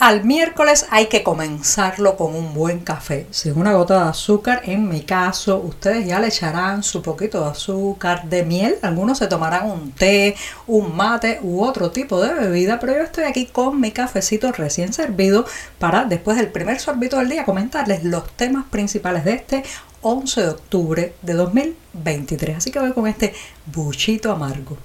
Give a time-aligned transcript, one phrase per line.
[0.00, 4.62] Al miércoles hay que comenzarlo con un buen café, sin una gota de azúcar.
[4.64, 8.76] En mi caso, ustedes ya le echarán su poquito de azúcar, de miel.
[8.82, 10.36] Algunos se tomarán un té,
[10.68, 14.92] un mate u otro tipo de bebida, pero yo estoy aquí con mi cafecito recién
[14.92, 15.46] servido
[15.80, 19.64] para después del primer sorbito del día comentarles los temas principales de este
[20.02, 22.56] 11 de octubre de 2023.
[22.56, 23.34] Así que voy con este
[23.66, 24.78] buchito amargo.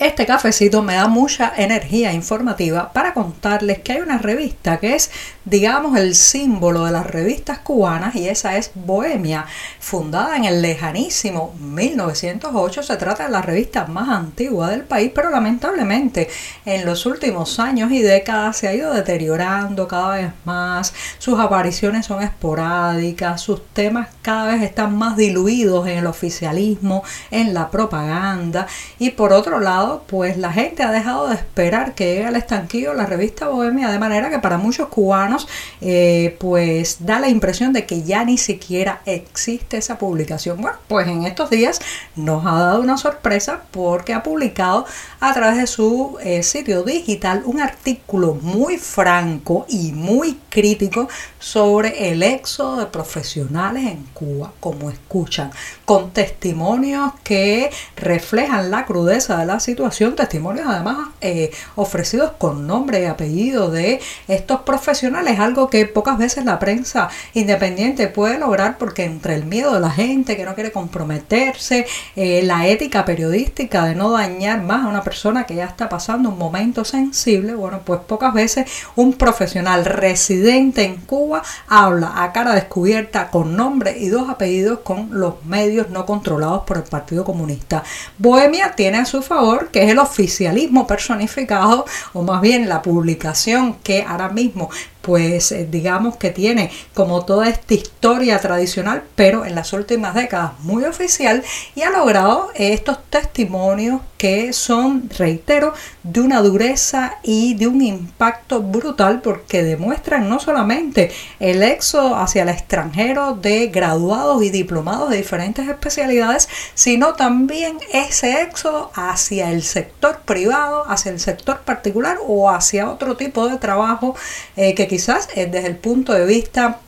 [0.00, 5.10] Este cafecito me da mucha energía informativa para contarles que hay una revista que es,
[5.44, 9.44] digamos, el símbolo de las revistas cubanas y esa es Bohemia,
[9.78, 12.82] fundada en el lejanísimo 1908.
[12.82, 16.30] Se trata de la revista más antigua del país, pero lamentablemente
[16.64, 20.94] en los últimos años y décadas se ha ido deteriorando cada vez más.
[21.18, 27.52] Sus apariciones son esporádicas, sus temas cada vez están más diluidos en el oficialismo, en
[27.52, 28.66] la propaganda
[28.98, 32.94] y por otro lado, pues la gente ha dejado de esperar que llegue al estanquillo
[32.94, 35.48] la revista Bohemia, de manera que para muchos cubanos,
[35.80, 40.60] eh, pues da la impresión de que ya ni siquiera existe esa publicación.
[40.60, 41.80] Bueno, pues en estos días
[42.16, 44.86] nos ha dado una sorpresa porque ha publicado
[45.18, 52.10] a través de su eh, sitio digital un artículo muy franco y muy crítico sobre
[52.10, 55.50] el éxodo de profesionales en Cuba, como escuchan,
[55.84, 59.79] con testimonios que reflejan la crudeza de la situación
[60.16, 66.44] testimonios además eh, ofrecidos con nombre y apellido de estos profesionales, algo que pocas veces
[66.44, 70.72] la prensa independiente puede lograr porque entre el miedo de la gente que no quiere
[70.72, 71.86] comprometerse,
[72.16, 76.30] eh, la ética periodística de no dañar más a una persona que ya está pasando
[76.30, 82.54] un momento sensible, bueno, pues pocas veces un profesional residente en Cuba habla a cara
[82.54, 87.82] descubierta con nombre y dos apellidos con los medios no controlados por el Partido Comunista.
[88.18, 93.74] Bohemia tiene a su favor que es el oficialismo personificado, o más bien la publicación
[93.82, 94.70] que ahora mismo
[95.02, 100.52] pues eh, digamos que tiene como toda esta historia tradicional, pero en las últimas décadas
[100.60, 101.42] muy oficial
[101.74, 105.72] y ha logrado estos testimonios que son, reitero,
[106.02, 112.42] de una dureza y de un impacto brutal porque demuestran no solamente el éxodo hacia
[112.42, 119.62] el extranjero de graduados y diplomados de diferentes especialidades, sino también ese éxodo hacia el
[119.62, 124.14] sector privado, hacia el sector particular o hacia otro tipo de trabajo
[124.56, 126.80] eh, que quizás eh, desde el punto de vista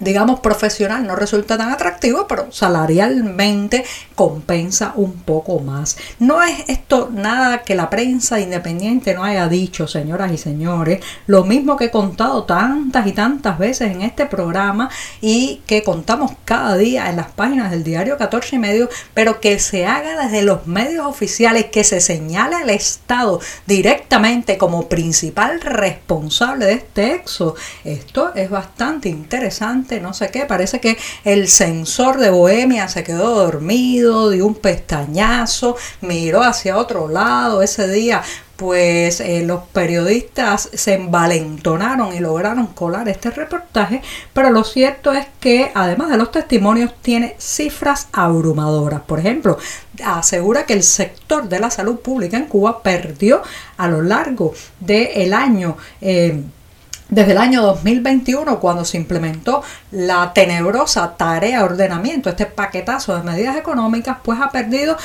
[0.00, 5.96] digamos, profesional no resulta tan atractivo, pero salarialmente compensa un poco más.
[6.18, 11.00] No es esto nada que la prensa independiente no haya dicho, señoras y señores.
[11.26, 16.32] Lo mismo que he contado tantas y tantas veces en este programa y que contamos
[16.44, 20.42] cada día en las páginas del diario 14 y medio, pero que se haga desde
[20.42, 27.54] los medios oficiales, que se señale al Estado directamente como principal responsable de este exo.
[27.84, 30.44] Esto es bastante interesante no sé qué.
[30.46, 37.08] Parece que el sensor de Bohemia se quedó dormido, dio un pestañazo, miró hacia otro
[37.08, 38.22] lado ese día
[38.58, 45.28] pues eh, los periodistas se envalentonaron y lograron colar este reportaje, pero lo cierto es
[45.38, 49.02] que además de los testimonios tiene cifras abrumadoras.
[49.02, 49.58] Por ejemplo,
[50.04, 53.42] asegura que el sector de la salud pública en Cuba perdió
[53.76, 56.42] a lo largo del año eh,
[57.10, 63.22] desde el año 2021, cuando se implementó la tenebrosa tarea de ordenamiento, este paquetazo de
[63.22, 64.96] medidas económicas, pues ha perdido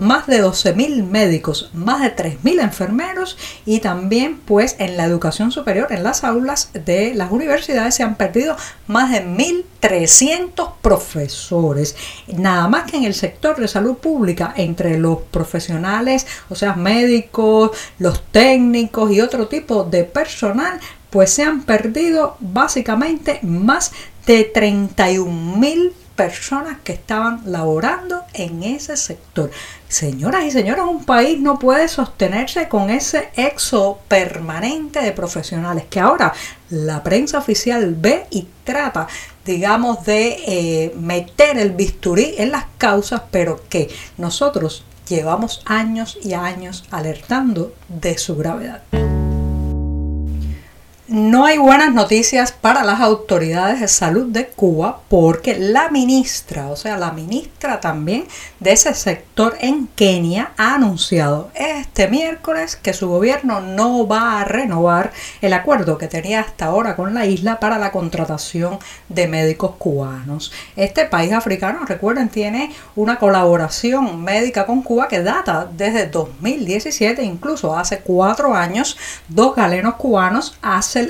[0.00, 3.36] más de 12.000 médicos, más de 3.000 enfermeros
[3.66, 8.14] y también pues en la educación superior, en las aulas de las universidades se han
[8.14, 11.96] perdido más de 1.300 profesores.
[12.28, 17.72] Nada más que en el sector de salud pública, entre los profesionales, o sea, médicos,
[17.98, 20.78] los técnicos y otro tipo de personal,
[21.12, 23.92] pues se han perdido básicamente más
[24.26, 29.50] de 31 mil personas que estaban laborando en ese sector.
[29.88, 36.00] Señoras y señores, un país no puede sostenerse con ese éxodo permanente de profesionales que
[36.00, 36.32] ahora
[36.70, 39.06] la prensa oficial ve y trata,
[39.44, 46.32] digamos, de eh, meter el bisturí en las causas, pero que nosotros llevamos años y
[46.32, 48.82] años alertando de su gravedad.
[51.12, 56.76] No hay buenas noticias para las autoridades de salud de Cuba porque la ministra, o
[56.76, 58.24] sea, la ministra también
[58.60, 64.44] de ese sector en Kenia ha anunciado este miércoles que su gobierno no va a
[64.44, 65.12] renovar
[65.42, 68.78] el acuerdo que tenía hasta ahora con la isla para la contratación
[69.10, 70.50] de médicos cubanos.
[70.76, 77.76] Este país africano, recuerden, tiene una colaboración médica con Cuba que data desde 2017, incluso
[77.76, 78.96] hace cuatro años,
[79.28, 80.56] dos galenos cubanos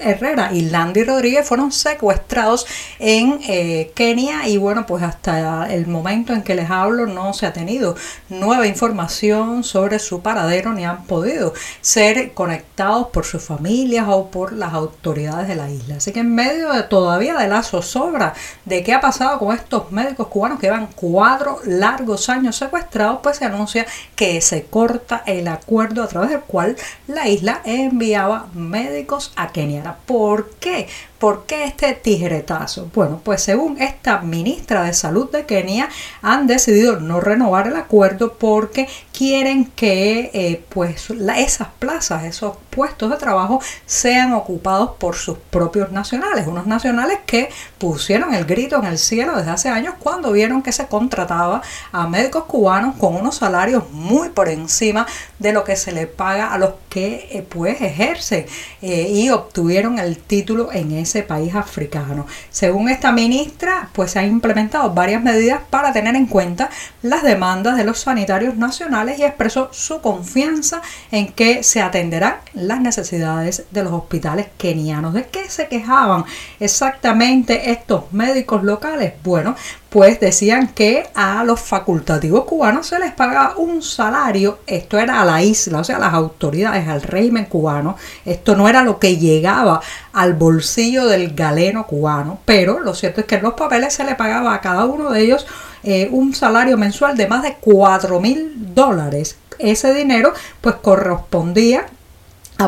[0.00, 2.66] Herrera y Landy Rodríguez fueron secuestrados
[2.98, 7.46] en eh, Kenia y bueno, pues hasta el momento en que les hablo no se
[7.46, 7.96] ha tenido
[8.28, 14.52] nueva información sobre su paradero ni han podido ser conectados por sus familias o por
[14.52, 15.96] las autoridades de la isla.
[15.96, 18.34] Así que en medio de todavía de la zozobra
[18.64, 23.38] de qué ha pasado con estos médicos cubanos que llevan cuatro largos años secuestrados, pues
[23.38, 23.86] se anuncia
[24.16, 29.81] que se corta el acuerdo a través del cual la isla enviaba médicos a Kenia.
[30.06, 30.88] ¿Por qué?
[31.22, 32.90] ¿Por qué este tijeretazo?
[32.92, 35.88] Bueno, pues según esta ministra de Salud de Kenia,
[36.20, 43.08] han decidido no renovar el acuerdo porque quieren que eh, pues esas plazas, esos puestos
[43.10, 48.86] de trabajo sean ocupados por sus propios nacionales, unos nacionales que pusieron el grito en
[48.86, 53.36] el cielo desde hace años cuando vieron que se contrataba a médicos cubanos con unos
[53.36, 55.06] salarios muy por encima
[55.38, 58.46] de lo que se le paga a los que eh, pues ejercen
[58.80, 62.26] eh, y obtuvieron el título en ese país africano.
[62.48, 66.70] Según esta ministra, pues se han implementado varias medidas para tener en cuenta
[67.02, 70.80] las demandas de los sanitarios nacionales y expresó su confianza
[71.10, 75.12] en que se atenderán las necesidades de los hospitales kenianos.
[75.12, 76.24] ¿De qué se quejaban
[76.60, 79.12] exactamente estos médicos locales?
[79.22, 79.56] Bueno,
[79.92, 85.24] pues decían que a los facultativos cubanos se les pagaba un salario, esto era a
[85.26, 89.18] la isla, o sea, a las autoridades, al régimen cubano, esto no era lo que
[89.18, 89.82] llegaba
[90.14, 94.14] al bolsillo del galeno cubano, pero lo cierto es que en los papeles se le
[94.14, 95.46] pagaba a cada uno de ellos
[95.82, 99.36] eh, un salario mensual de más de 4 mil dólares.
[99.58, 101.84] Ese dinero pues correspondía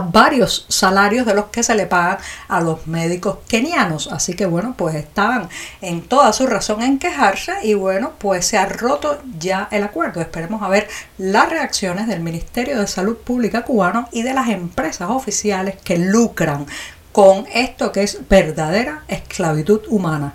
[0.00, 2.18] varios salarios de los que se le pagan
[2.48, 4.08] a los médicos kenianos.
[4.12, 5.48] Así que bueno, pues estaban
[5.80, 10.20] en toda su razón en quejarse y bueno, pues se ha roto ya el acuerdo.
[10.20, 10.88] Esperemos a ver
[11.18, 16.66] las reacciones del Ministerio de Salud Pública cubano y de las empresas oficiales que lucran
[17.12, 20.34] con esto que es verdadera esclavitud humana.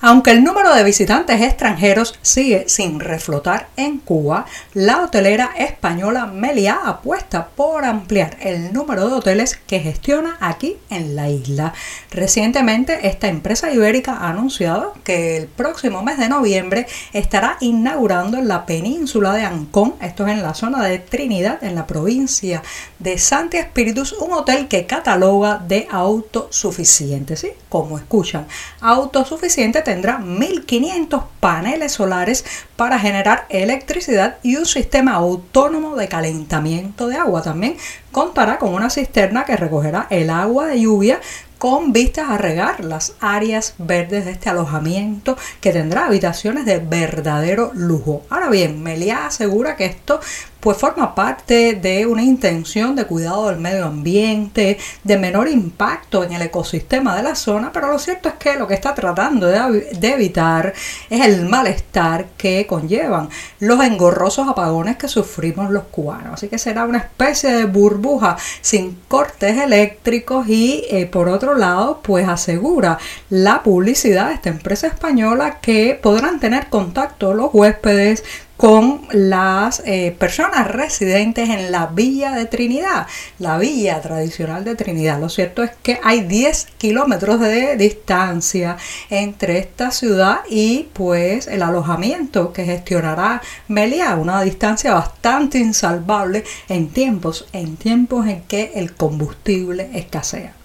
[0.00, 6.78] Aunque el número de visitantes extranjeros sigue sin reflotar en Cuba, la hotelera española Meliá
[6.84, 11.74] apuesta por ampliar el número de hoteles que gestiona aquí en la isla.
[12.12, 18.46] Recientemente, esta empresa ibérica ha anunciado que el próximo mes de noviembre estará inaugurando en
[18.46, 22.62] la península de Ancón, esto es en la zona de Trinidad, en la provincia
[23.00, 27.48] de Santi Espíritus, un hotel que cataloga de autosuficiente, ¿sí?
[27.68, 28.46] Como escuchan,
[28.80, 32.44] autosuficiente tendrá 1500 paneles solares
[32.76, 37.40] para generar electricidad y un sistema autónomo de calentamiento de agua.
[37.40, 37.78] También
[38.12, 41.20] contará con una cisterna que recogerá el agua de lluvia
[41.56, 47.72] con vistas a regar las áreas verdes de este alojamiento que tendrá habitaciones de verdadero
[47.74, 48.22] lujo.
[48.28, 50.20] Ahora bien, Melia asegura que esto
[50.60, 56.32] pues forma parte de una intención de cuidado del medio ambiente, de menor impacto en
[56.32, 60.08] el ecosistema de la zona, pero lo cierto es que lo que está tratando de,
[60.08, 60.72] evitar
[61.10, 63.28] es el malestar que conllevan
[63.60, 66.34] los engorrosos apagones que sufrimos los cubanos.
[66.34, 72.00] Así que será una especie de burbuja sin cortes eléctricos y eh, por otro lado
[72.02, 72.98] pues asegura
[73.30, 78.24] la publicidad de esta empresa española que podrán tener contacto los huéspedes
[78.58, 83.06] con las eh, personas residentes en la villa de Trinidad,
[83.38, 85.20] la villa tradicional de Trinidad.
[85.20, 88.76] Lo cierto es que hay 10 kilómetros de distancia
[89.10, 96.88] entre esta ciudad y pues el alojamiento que gestionará Meliá, una distancia bastante insalvable en
[96.88, 100.57] tiempos, en tiempos en que el combustible escasea.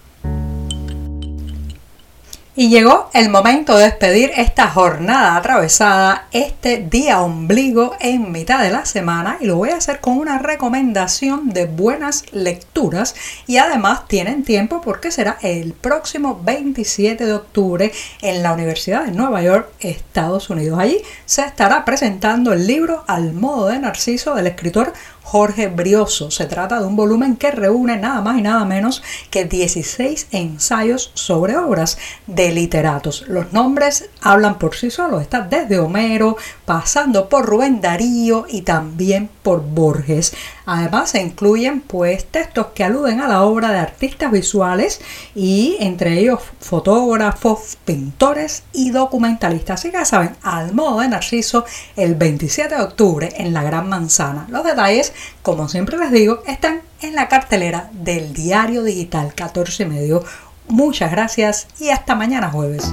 [2.56, 8.70] Y llegó el momento de despedir esta jornada atravesada, este día ombligo en mitad de
[8.70, 13.16] la semana y lo voy a hacer con una recomendación de buenas lecturas
[13.48, 17.90] y además tienen tiempo porque será el próximo 27 de octubre
[18.22, 20.78] en la Universidad de Nueva York, Estados Unidos.
[20.78, 24.92] Allí se estará presentando el libro Al modo de Narciso del escritor
[25.24, 26.30] Jorge Brioso.
[26.30, 31.10] Se trata de un volumen que reúne nada más y nada menos que 16 ensayos
[31.14, 33.24] sobre obras de literatos.
[33.26, 35.22] Los nombres hablan por sí solos.
[35.22, 40.34] Está desde Homero, pasando por Rubén Darío y también por Borges.
[40.66, 45.00] Además se incluyen pues textos que aluden a la obra de artistas visuales
[45.34, 49.80] y entre ellos fotógrafos, pintores y documentalistas.
[49.80, 51.64] Así que ya saben, al modo de Narciso
[51.96, 54.46] el 27 de octubre en la Gran Manzana.
[54.48, 60.24] Los detalles, como siempre les digo, están en la cartelera del diario digital 14 medio.
[60.68, 62.92] Muchas gracias y hasta mañana jueves.